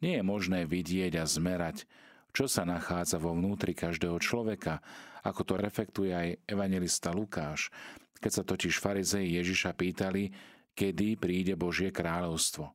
Nie 0.02 0.18
je 0.18 0.24
možné 0.26 0.66
vidieť 0.66 1.14
a 1.16 1.24
zmerať, 1.24 1.86
čo 2.34 2.50
sa 2.50 2.66
nachádza 2.66 3.22
vo 3.22 3.38
vnútri 3.38 3.70
každého 3.70 4.18
človeka, 4.18 4.82
ako 5.22 5.40
to 5.46 5.54
reflektuje 5.54 6.10
aj 6.10 6.28
evangelista 6.50 7.14
Lukáš, 7.14 7.70
keď 8.18 8.32
sa 8.34 8.42
totiž 8.42 8.82
farizei 8.82 9.38
Ježiša 9.38 9.78
pýtali, 9.78 10.34
kedy 10.74 11.14
príde 11.20 11.54
Božie 11.54 11.94
kráľovstvo. 11.94 12.74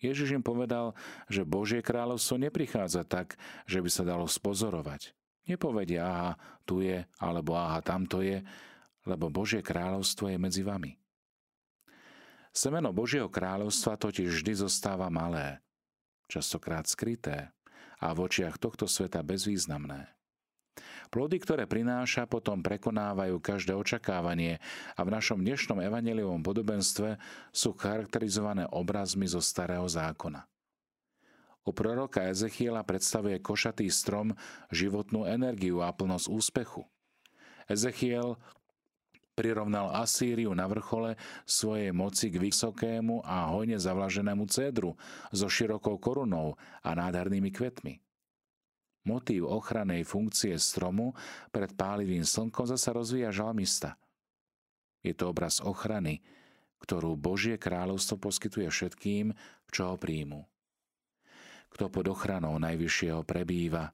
Ježiš 0.00 0.32
im 0.32 0.40
povedal, 0.40 0.96
že 1.28 1.44
Božie 1.44 1.84
kráľovstvo 1.84 2.40
neprichádza 2.40 3.04
tak, 3.04 3.36
že 3.68 3.84
by 3.84 3.90
sa 3.92 4.08
dalo 4.08 4.24
spozorovať. 4.24 5.12
Nepovedia, 5.44 6.08
aha, 6.08 6.32
tu 6.64 6.80
je, 6.80 7.04
alebo 7.20 7.52
aha, 7.52 7.84
tamto 7.84 8.24
je, 8.24 8.40
lebo 9.04 9.28
Božie 9.28 9.60
kráľovstvo 9.60 10.32
je 10.32 10.38
medzi 10.40 10.64
vami. 10.64 10.96
Semeno 12.50 12.96
Božieho 12.96 13.28
kráľovstva 13.28 14.00
totiž 14.00 14.40
vždy 14.40 14.52
zostáva 14.56 15.12
malé, 15.12 15.60
častokrát 16.30 16.86
skryté 16.86 17.50
a 17.98 18.14
v 18.14 18.30
očiach 18.30 18.56
tohto 18.62 18.86
sveta 18.86 19.26
bezvýznamné. 19.26 20.14
Plody, 21.10 21.42
ktoré 21.42 21.66
prináša, 21.66 22.30
potom 22.30 22.62
prekonávajú 22.62 23.42
každé 23.42 23.74
očakávanie 23.74 24.62
a 24.94 25.02
v 25.02 25.10
našom 25.10 25.42
dnešnom 25.42 25.82
evaneliovom 25.82 26.38
podobenstve 26.46 27.18
sú 27.50 27.74
charakterizované 27.74 28.70
obrazmi 28.70 29.26
zo 29.26 29.42
starého 29.42 29.84
zákona. 29.90 30.46
U 31.66 31.74
proroka 31.74 32.24
Ezechiela 32.30 32.80
predstavuje 32.86 33.42
košatý 33.42 33.90
strom 33.90 34.32
životnú 34.72 35.26
energiu 35.26 35.82
a 35.84 35.92
plnosť 35.92 36.26
úspechu. 36.30 36.86
Ezechiel 37.68 38.38
prirovnal 39.40 39.88
Asýriu 39.96 40.52
na 40.52 40.68
vrchole 40.68 41.16
svojej 41.48 41.96
moci 41.96 42.28
k 42.28 42.36
vysokému 42.36 43.24
a 43.24 43.48
hojne 43.48 43.80
zavlaženému 43.80 44.44
cédru 44.52 45.00
so 45.32 45.48
širokou 45.48 45.96
korunou 45.96 46.60
a 46.84 46.92
nádhernými 46.92 47.48
kvetmi. 47.48 48.04
Motív 49.08 49.48
ochranej 49.48 50.04
funkcie 50.04 50.60
stromu 50.60 51.16
pred 51.48 51.72
pálivým 51.72 52.20
slnkom 52.20 52.68
zasa 52.68 52.92
rozvíja 52.92 53.32
žalmista. 53.32 53.96
Je 55.00 55.16
to 55.16 55.32
obraz 55.32 55.64
ochrany, 55.64 56.20
ktorú 56.84 57.16
Božie 57.16 57.56
kráľovstvo 57.56 58.20
poskytuje 58.20 58.68
všetkým, 58.68 59.32
čo 59.72 59.88
ho 59.88 59.96
príjmu. 59.96 60.44
Kto 61.72 61.88
pod 61.88 62.12
ochranou 62.12 62.60
Najvyššieho 62.60 63.24
prebýva, 63.24 63.88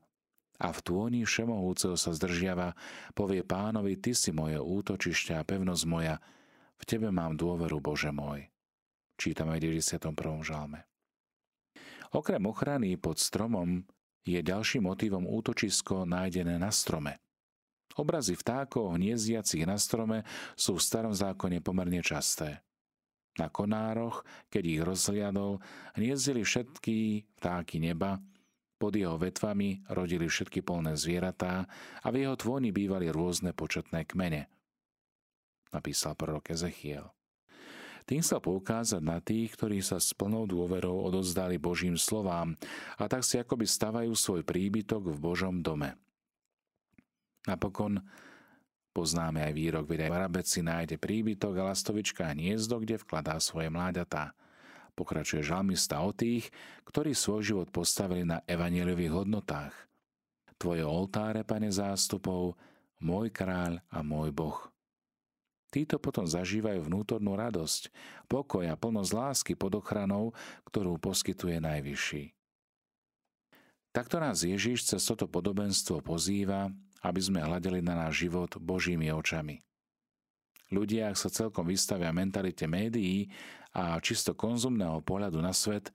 a 0.56 0.72
v 0.72 0.80
tôni 0.80 1.20
všemohúceho 1.24 1.96
sa 1.96 2.16
zdržiava, 2.16 2.72
povie 3.12 3.44
pánovi, 3.44 4.00
ty 4.00 4.16
si 4.16 4.32
moje 4.32 4.56
útočište 4.56 5.36
a 5.36 5.44
pevnosť 5.44 5.84
moja, 5.88 6.16
v 6.76 6.84
tebe 6.84 7.08
mám 7.08 7.36
dôveru, 7.36 7.80
Bože 7.80 8.12
môj. 8.12 8.48
Čítame 9.16 9.56
v 9.56 9.80
91. 9.80 10.12
žalme. 10.44 10.84
Okrem 12.12 12.44
ochrany 12.44 13.00
pod 13.00 13.16
stromom 13.16 13.84
je 14.24 14.40
ďalším 14.42 14.88
motivom 14.88 15.24
útočisko 15.24 16.04
nájdené 16.04 16.60
na 16.60 16.68
strome. 16.68 17.20
Obrazy 17.96 18.36
vtákov 18.36 18.92
hniezdiacich 18.92 19.64
na 19.64 19.80
strome 19.80 20.20
sú 20.52 20.76
v 20.76 20.84
starom 20.84 21.16
zákone 21.16 21.64
pomerne 21.64 22.04
časté. 22.04 22.60
Na 23.40 23.48
konároch, 23.48 24.24
keď 24.52 24.62
ich 24.64 24.82
rozhliadol, 24.84 25.60
hniezdili 25.96 26.44
všetky 26.44 27.24
vtáky 27.40 27.80
neba, 27.80 28.20
pod 28.76 28.92
jeho 28.96 29.16
vetvami 29.16 29.88
rodili 29.88 30.28
všetky 30.28 30.60
polné 30.60 30.96
zvieratá 30.96 31.64
a 32.00 32.06
v 32.12 32.24
jeho 32.24 32.36
tvoni 32.36 32.70
bývali 32.72 33.08
rôzne 33.08 33.56
početné 33.56 34.04
kmene. 34.04 34.48
Napísal 35.72 36.14
prorok 36.14 36.52
Ezechiel. 36.52 37.10
Tým 38.06 38.22
sa 38.22 38.38
poukázať 38.38 39.02
na 39.02 39.18
tých, 39.18 39.58
ktorí 39.58 39.82
sa 39.82 39.98
s 39.98 40.14
plnou 40.14 40.46
dôverou 40.46 41.02
odozdali 41.02 41.58
Božím 41.58 41.98
slovám 41.98 42.54
a 43.02 43.10
tak 43.10 43.26
si 43.26 43.34
akoby 43.34 43.66
stavajú 43.66 44.14
svoj 44.14 44.46
príbytok 44.46 45.10
v 45.10 45.18
Božom 45.18 45.58
dome. 45.58 45.98
Napokon 47.50 47.98
Poznáme 48.96 49.44
aj 49.44 49.52
výrok, 49.52 49.84
varabec 49.92 50.48
si 50.48 50.64
nájde 50.64 50.96
príbytok 50.96 51.60
a 51.60 51.68
lastovička 51.68 52.32
hniezdo, 52.32 52.80
kde 52.80 52.96
vkladá 52.96 53.36
svoje 53.44 53.68
mláďatá. 53.68 54.32
Pokračuje 54.96 55.44
žalmista 55.44 56.00
o 56.00 56.10
tých, 56.10 56.48
ktorí 56.88 57.12
svoj 57.12 57.44
život 57.44 57.68
postavili 57.68 58.24
na 58.24 58.40
evanieliových 58.48 59.12
hodnotách. 59.12 59.74
Tvoje 60.56 60.88
oltáre, 60.88 61.44
pane 61.44 61.68
zástupov, 61.68 62.56
môj 63.04 63.28
kráľ 63.28 63.84
a 63.92 64.00
môj 64.00 64.32
Boh. 64.32 64.56
Títo 65.68 66.00
potom 66.00 66.24
zažívajú 66.24 66.88
vnútornú 66.88 67.36
radosť, 67.36 67.92
pokoj 68.24 68.64
a 68.64 68.80
plnosť 68.80 69.12
lásky 69.12 69.52
pod 69.52 69.76
ochranou, 69.76 70.32
ktorú 70.64 70.96
poskytuje 70.96 71.60
Najvyšší. 71.60 72.32
Takto 73.92 74.16
nás 74.16 74.40
Ježiš 74.40 74.88
cez 74.88 75.04
toto 75.04 75.28
podobenstvo 75.28 76.00
pozýva, 76.00 76.72
aby 77.04 77.20
sme 77.20 77.44
hľadeli 77.44 77.84
na 77.84 78.08
náš 78.08 78.24
život 78.24 78.56
Božími 78.56 79.12
očami. 79.12 79.60
Ľudia, 80.72 81.14
ak 81.14 81.16
sa 81.20 81.30
celkom 81.30 81.68
vystavia 81.68 82.10
mentalite 82.10 82.66
médií 82.66 83.30
a 83.76 84.00
čisto 84.00 84.32
konzumného 84.32 85.04
pohľadu 85.04 85.44
na 85.44 85.52
svet, 85.52 85.92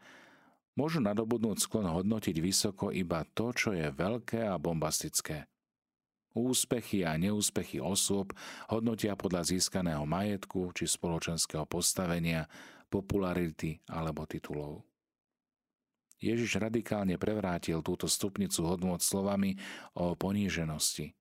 môžu 0.78 1.02
nadobudnúť 1.02 1.66
sklon 1.66 1.90
hodnotiť 1.90 2.38
vysoko 2.38 2.94
iba 2.94 3.26
to, 3.34 3.50
čo 3.50 3.74
je 3.74 3.90
veľké 3.90 4.46
a 4.46 4.62
bombastické. 4.62 5.50
Úspechy 6.32 7.04
a 7.04 7.18
neúspechy 7.18 7.82
osôb 7.82 8.32
hodnotia 8.70 9.18
podľa 9.18 9.50
získaného 9.50 10.06
majetku 10.06 10.72
či 10.78 10.88
spoločenského 10.88 11.66
postavenia, 11.68 12.48
popularity 12.88 13.82
alebo 13.90 14.24
titulov. 14.30 14.86
Ježiš 16.22 16.62
radikálne 16.62 17.18
prevrátil 17.18 17.82
túto 17.82 18.06
stupnicu 18.06 18.62
hodnot 18.64 19.02
slovami 19.02 19.58
o 19.98 20.14
poníženosti. 20.14 21.18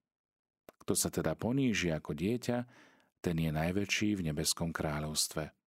Kto 0.85 0.93
sa 0.93 1.09
teda 1.09 1.33
poníži 1.33 1.89
ako 1.89 2.13
dieťa, 2.13 2.57
ten 3.19 3.35
je 3.35 3.49
najväčší 3.49 4.15
v 4.15 4.29
nebeskom 4.29 4.69
kráľovstve. 4.69 5.60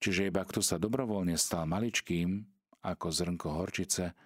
Čiže 0.00 0.32
iba 0.32 0.42
kto 0.42 0.64
sa 0.64 0.80
dobrovoľne 0.80 1.36
stal 1.36 1.68
maličkým, 1.68 2.42
ako 2.80 3.06
zrnko 3.12 3.48
horčice, 3.52 4.16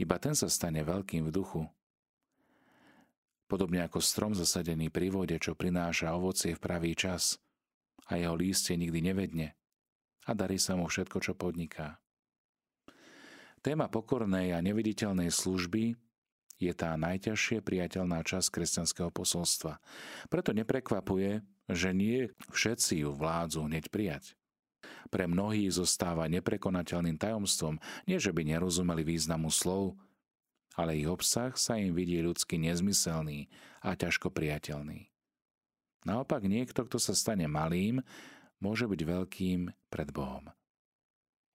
iba 0.00 0.16
ten 0.16 0.32
sa 0.32 0.48
stane 0.48 0.80
veľkým 0.80 1.28
v 1.28 1.34
duchu, 1.34 1.62
Podobne 3.50 3.82
ako 3.82 3.98
strom 3.98 4.30
zasadený 4.30 4.94
pri 4.94 5.10
vode, 5.10 5.34
čo 5.42 5.58
prináša 5.58 6.14
ovocie 6.14 6.54
v 6.54 6.62
pravý 6.62 6.94
čas 6.94 7.42
a 8.06 8.14
jeho 8.14 8.38
lístie 8.38 8.78
nikdy 8.78 9.02
nevedne 9.02 9.58
a 10.22 10.30
darí 10.38 10.54
sa 10.54 10.78
mu 10.78 10.86
všetko, 10.86 11.18
čo 11.18 11.34
podniká. 11.34 11.98
Téma 13.58 13.90
pokornej 13.90 14.54
a 14.54 14.62
neviditeľnej 14.62 15.34
služby 15.34 15.98
je 16.62 16.72
tá 16.78 16.94
najťažšie 16.94 17.58
priateľná 17.58 18.22
časť 18.22 18.54
kresťanského 18.54 19.10
posolstva. 19.10 19.82
Preto 20.30 20.54
neprekvapuje, 20.54 21.42
že 21.66 21.90
nie 21.90 22.30
všetci 22.54 23.02
ju 23.02 23.10
vládzu 23.10 23.66
hneď 23.66 23.90
prijať. 23.90 24.38
Pre 25.10 25.24
mnohých 25.26 25.74
zostáva 25.74 26.30
neprekonateľným 26.30 27.18
tajomstvom, 27.18 27.82
nie 28.06 28.16
že 28.16 28.30
by 28.30 28.46
nerozumeli 28.46 29.02
významu 29.04 29.50
slov, 29.52 29.98
ale 30.78 30.96
ich 30.96 31.08
obsah 31.08 31.52
sa 31.58 31.76
im 31.76 31.92
vidí 31.92 32.16
ľudsky 32.22 32.56
nezmyselný 32.56 33.50
a 33.84 33.98
ťažko 33.98 34.30
priateľný. 34.30 35.10
Naopak 36.08 36.46
niekto, 36.48 36.88
kto 36.88 36.96
sa 36.96 37.12
stane 37.12 37.44
malým, 37.44 38.00
môže 38.62 38.88
byť 38.88 39.00
veľkým 39.04 39.60
pred 39.92 40.08
Bohom. 40.08 40.48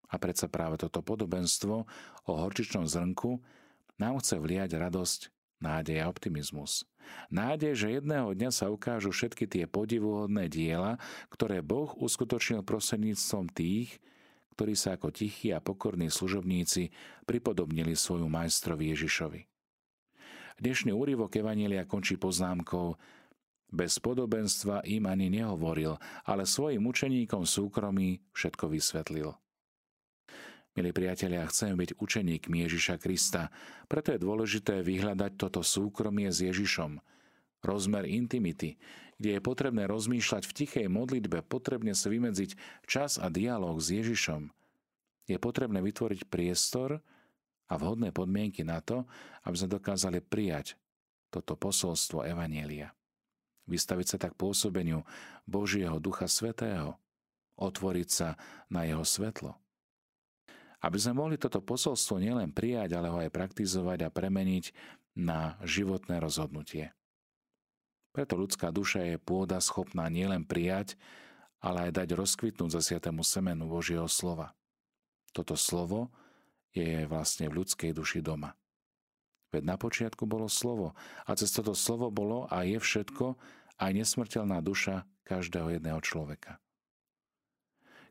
A 0.05 0.15
predsa 0.21 0.45
práve 0.45 0.77
toto 0.77 1.01
podobenstvo 1.01 1.75
o 2.29 2.31
horčičnom 2.37 2.85
zrnku 2.85 3.41
nám 3.97 4.21
chce 4.21 4.37
vliať 4.37 4.77
radosť, 4.77 5.33
nádej 5.63 6.05
a 6.05 6.09
optimizmus. 6.11 6.85
Nádej, 7.29 7.73
že 7.75 7.87
jedného 7.99 8.33
dňa 8.33 8.51
sa 8.53 8.69
ukážu 8.69 9.11
všetky 9.11 9.45
tie 9.45 9.63
podivuhodné 9.65 10.49
diela, 10.49 11.01
ktoré 11.33 11.59
Boh 11.65 11.91
uskutočnil 11.97 12.61
prostredníctvom 12.61 13.51
tých, 13.51 13.97
ktorí 14.55 14.73
sa 14.73 14.95
ako 14.95 15.11
tichí 15.11 15.51
a 15.51 15.59
pokorní 15.59 16.07
služobníci 16.07 16.89
pripodobnili 17.27 17.93
svoju 17.93 18.31
majstrovi 18.31 18.95
Ježišovi. 18.95 19.41
Dnešný 20.55 20.95
úryvok 20.95 21.35
Evanielia 21.35 21.83
končí 21.83 22.15
poznámkou 22.15 22.95
bez 23.67 23.99
podobenstva 23.99 24.87
im 24.87 25.03
ani 25.11 25.27
nehovoril, 25.27 25.99
ale 26.23 26.47
svojim 26.47 26.87
učeníkom 26.87 27.43
súkromí 27.43 28.23
všetko 28.31 28.71
vysvetlil. 28.71 29.35
Milí 30.75 30.91
priatelia, 30.91 31.47
chceme 31.47 31.79
byť 31.79 31.95
učeníkmi 31.95 32.67
Ježiša 32.67 32.99
Krista, 32.99 33.47
preto 33.87 34.11
je 34.11 34.19
dôležité 34.19 34.83
vyhľadať 34.83 35.39
toto 35.39 35.63
súkromie 35.63 36.27
s 36.27 36.43
Ježišom, 36.43 36.99
rozmer 37.63 38.03
intimity, 38.03 38.75
kde 39.15 39.39
je 39.39 39.41
potrebné 39.41 39.87
rozmýšľať 39.87 40.43
v 40.43 40.51
tichej 40.51 40.87
modlitbe, 40.91 41.47
potrebne 41.47 41.95
sa 41.95 42.11
vymedziť 42.11 42.59
čas 42.91 43.15
a 43.15 43.31
dialog 43.31 43.79
s 43.79 43.95
Ježišom. 43.95 44.51
Je 45.31 45.39
potrebné 45.39 45.79
vytvoriť 45.79 46.27
priestor 46.27 46.99
a 47.71 47.73
vhodné 47.79 48.11
podmienky 48.11 48.67
na 48.67 48.83
to, 48.83 49.07
aby 49.47 49.55
sme 49.55 49.79
dokázali 49.79 50.19
prijať 50.19 50.75
toto 51.31 51.55
posolstvo 51.55 52.27
Evanielia. 52.27 52.91
Vystaviť 53.71 54.07
sa 54.11 54.17
tak 54.19 54.35
pôsobeniu 54.35 55.07
Božieho 55.47 56.03
Ducha 56.03 56.27
Svetého, 56.27 56.99
otvoriť 57.55 58.09
sa 58.11 58.35
na 58.67 58.83
jeho 58.83 59.07
svetlo. 59.07 59.55
Aby 60.83 60.97
sme 60.99 61.19
mohli 61.19 61.35
toto 61.39 61.63
posolstvo 61.63 62.19
nielen 62.19 62.51
prijať, 62.51 62.95
ale 62.97 63.07
ho 63.11 63.17
aj 63.19 63.31
praktizovať 63.31 64.07
a 64.07 64.13
premeniť 64.13 64.75
na 65.15 65.55
životné 65.63 66.19
rozhodnutie. 66.19 66.91
Preto 68.15 68.39
ľudská 68.39 68.71
duša 68.71 69.03
je 69.15 69.17
pôda 69.19 69.59
schopná 69.59 70.07
nielen 70.07 70.47
prijať, 70.47 70.95
ale 71.59 71.89
aj 71.89 72.03
dať 72.03 72.09
rozkvitnúť 72.15 72.71
zasiatému 72.79 73.23
semenu 73.27 73.67
Božieho 73.67 74.07
slova. 74.07 74.55
Toto 75.35 75.59
slovo 75.59 76.11
je 76.71 77.03
vlastne 77.07 77.51
v 77.51 77.63
ľudskej 77.63 77.91
duši 77.91 78.23
doma. 78.23 78.55
Veď 79.51 79.63
na 79.67 79.75
počiatku 79.79 80.27
bolo 80.27 80.51
slovo 80.51 80.95
a 81.23 81.31
cez 81.35 81.51
toto 81.51 81.71
slovo 81.71 82.11
bolo 82.11 82.47
a 82.51 82.67
je 82.67 82.79
všetko, 82.79 83.39
aj 83.79 83.91
nesmrteľná 83.91 84.59
duša 84.63 85.07
každého 85.27 85.79
jedného 85.79 85.99
človeka. 86.03 86.59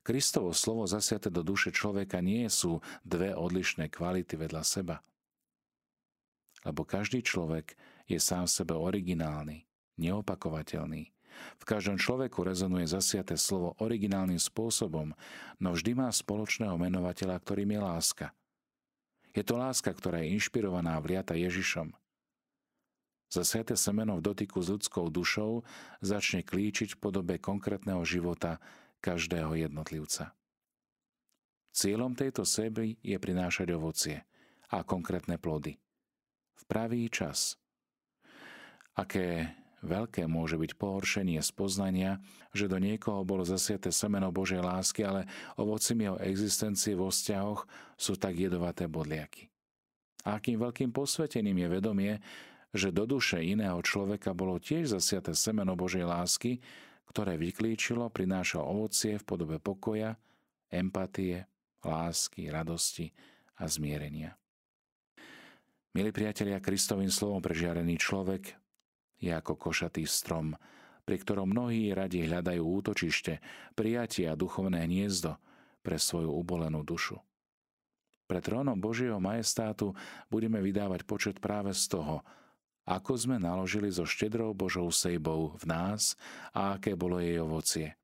Kristovo 0.04 0.52
slovo 0.52 0.84
zasiate 0.84 1.32
do 1.32 1.40
duše 1.40 1.72
človeka 1.72 2.20
nie 2.20 2.44
sú 2.52 2.84
dve 3.08 3.32
odlišné 3.32 3.88
kvality 3.88 4.36
vedľa 4.36 4.60
seba. 4.60 5.00
Lebo 6.60 6.84
každý 6.84 7.24
človek 7.24 7.72
je 8.04 8.20
sám 8.20 8.44
sebe 8.44 8.76
originálny, 8.76 9.64
neopakovateľný. 9.96 11.08
V 11.56 11.64
každom 11.64 11.96
človeku 11.96 12.44
rezonuje 12.44 12.84
zasiaté 12.84 13.34
slovo 13.40 13.74
originálnym 13.80 14.38
spôsobom, 14.38 15.16
no 15.56 15.68
vždy 15.72 15.96
má 15.96 16.12
spoločného 16.12 16.76
menovateľa, 16.76 17.40
ktorým 17.40 17.72
je 17.74 17.80
láska. 17.80 18.26
Je 19.34 19.42
to 19.42 19.56
láska, 19.56 19.90
ktorá 19.90 20.22
je 20.22 20.36
inšpirovaná 20.36 20.94
vliata 21.00 21.34
Ježišom. 21.34 21.90
Zasiaté 23.32 23.74
semeno 23.74 24.20
v 24.20 24.30
dotyku 24.30 24.62
s 24.62 24.70
ľudskou 24.70 25.10
dušou 25.10 25.66
začne 25.98 26.46
klíčiť 26.46 26.94
v 26.94 27.00
podobe 27.02 27.34
konkrétneho 27.42 28.04
života 28.06 28.62
každého 29.04 29.52
jednotlivca. 29.60 30.32
Cieľom 31.76 32.16
tejto 32.16 32.48
seby 32.48 32.96
je 33.04 33.20
prinášať 33.20 33.76
ovocie 33.76 34.24
a 34.72 34.80
konkrétne 34.80 35.36
plody. 35.36 35.76
V 36.56 36.62
pravý 36.64 37.12
čas. 37.12 37.60
Aké 38.96 39.52
Veľké 39.84 40.24
môže 40.24 40.56
byť 40.56 40.80
pohoršenie 40.80 41.44
z 41.44 41.50
poznania, 41.52 42.16
že 42.56 42.72
do 42.72 42.80
niekoho 42.80 43.20
bolo 43.20 43.44
zasiate 43.44 43.92
semeno 43.92 44.32
Božej 44.32 44.64
lásky, 44.64 45.04
ale 45.04 45.28
ovocím 45.60 46.08
jeho 46.08 46.16
existencie 46.24 46.96
vo 46.96 47.12
vzťahoch 47.12 47.68
sú 48.00 48.16
tak 48.16 48.40
jedovaté 48.40 48.88
bodliaky. 48.88 49.52
A 50.24 50.40
akým 50.40 50.56
veľkým 50.56 50.88
posvetením 50.88 51.60
je 51.60 51.68
vedomie, 51.68 52.12
že 52.72 52.96
do 52.96 53.04
duše 53.04 53.44
iného 53.44 53.76
človeka 53.84 54.32
bolo 54.32 54.56
tiež 54.56 54.96
zasiate 54.96 55.36
semeno 55.36 55.76
Božej 55.76 56.08
lásky, 56.08 56.64
ktoré 57.08 57.36
vyklíčilo, 57.36 58.08
prinášalo 58.08 58.64
ovocie 58.64 59.20
v 59.20 59.24
podobe 59.24 59.56
pokoja, 59.60 60.16
empatie, 60.72 61.46
lásky, 61.84 62.48
radosti 62.48 63.12
a 63.60 63.68
zmierenia. 63.68 64.34
Milí 65.94 66.10
priatelia, 66.10 66.58
Kristovým 66.58 67.12
slovom 67.12 67.38
prežiarený 67.38 67.94
človek 68.02 68.50
je 69.22 69.30
ako 69.30 69.54
košatý 69.54 70.02
strom, 70.10 70.58
pri 71.06 71.16
ktorom 71.22 71.54
mnohí 71.54 71.94
radi 71.94 72.26
hľadajú 72.26 72.64
útočište, 72.64 73.38
prijatie 73.78 74.26
a 74.26 74.34
duchovné 74.34 74.82
hniezdo 74.88 75.38
pre 75.84 76.00
svoju 76.00 76.32
ubolenú 76.34 76.82
dušu. 76.82 77.20
Pre 78.24 78.40
trónom 78.40 78.80
Božieho 78.80 79.20
majestátu 79.20 79.92
budeme 80.32 80.58
vydávať 80.64 81.04
počet 81.04 81.36
práve 81.38 81.76
z 81.76 81.92
toho, 81.92 82.24
ako 82.84 83.16
sme 83.16 83.36
naložili 83.40 83.88
so 83.88 84.04
štedrou 84.04 84.52
Božou 84.52 84.88
sejbou 84.92 85.56
v 85.56 85.64
nás 85.64 86.16
a 86.52 86.76
aké 86.76 86.92
bolo 86.92 87.16
jej 87.20 87.40
ovocie. 87.40 87.96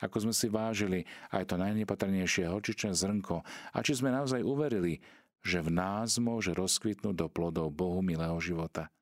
Ako 0.00 0.28
sme 0.28 0.34
si 0.36 0.52
vážili 0.52 1.08
aj 1.32 1.52
to 1.52 1.56
najnepatrnejšie 1.56 2.48
horčičné 2.48 2.92
zrnko 2.92 3.40
a 3.46 3.78
či 3.80 3.96
sme 3.96 4.12
naozaj 4.12 4.44
uverili, 4.44 5.00
že 5.40 5.64
v 5.64 5.72
nás 5.72 6.20
môže 6.20 6.52
rozkvitnúť 6.52 7.16
do 7.16 7.26
plodov 7.32 7.72
Bohu 7.72 8.04
milého 8.04 8.36
života. 8.40 8.92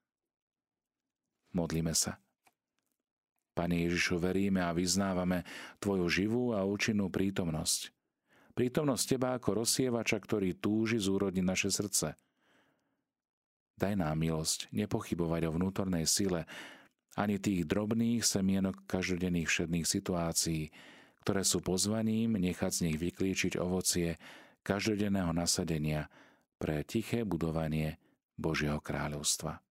Modlíme 1.55 1.95
sa. 1.95 2.19
Pane 3.55 3.87
Ježišu, 3.87 4.19
veríme 4.19 4.67
a 4.67 4.75
vyznávame 4.75 5.47
Tvoju 5.79 6.11
živú 6.11 6.45
a 6.59 6.67
účinnú 6.67 7.07
prítomnosť. 7.07 7.95
Prítomnosť 8.55 9.05
Teba 9.15 9.39
ako 9.39 9.63
rozsievača, 9.63 10.19
ktorý 10.19 10.59
túži 10.59 10.99
zúrodniť 10.99 11.45
naše 11.47 11.71
srdce. 11.71 12.19
Daj 13.75 13.99
nám 13.99 14.15
milosť 14.19 14.71
nepochybovať 14.71 15.51
o 15.51 15.55
vnútornej 15.55 16.07
sile 16.07 16.47
ani 17.19 17.39
tých 17.39 17.67
drobných 17.67 18.23
semienok 18.23 18.87
každodenných 18.87 19.51
všedných 19.51 19.87
situácií, 19.87 20.71
ktoré 21.23 21.43
sú 21.43 21.63
pozvaním 21.63 22.39
nechať 22.39 22.71
z 22.71 22.81
nich 22.91 22.99
vyklíčiť 22.99 23.59
ovocie 23.59 24.19
každodenného 24.67 25.31
nasadenia 25.35 26.11
pre 26.59 26.87
tiché 26.87 27.27
budovanie 27.27 27.99
Božieho 28.35 28.79
kráľovstva. 28.83 29.63